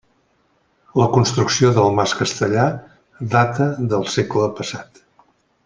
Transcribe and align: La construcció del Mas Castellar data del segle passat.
La 1.01 1.07
construcció 1.17 1.69
del 1.75 1.93
Mas 1.99 2.15
Castellar 2.21 2.65
data 3.37 3.69
del 3.95 4.09
segle 4.17 4.51
passat. 4.63 5.07